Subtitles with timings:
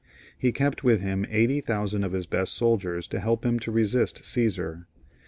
[0.35, 4.25] He kept with him eighty thousand of his best soldiers to help him to resist
[4.25, 4.87] Caesar.